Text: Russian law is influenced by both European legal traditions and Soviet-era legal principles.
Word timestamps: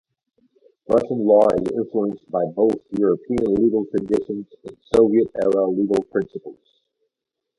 Russian 0.89 1.23
law 1.27 1.47
is 1.57 1.71
influenced 1.77 2.27
by 2.31 2.43
both 2.55 2.73
European 2.97 3.53
legal 3.53 3.85
traditions 3.95 4.47
and 4.65 4.75
Soviet-era 4.95 5.67
legal 5.69 6.03
principles. 6.05 6.81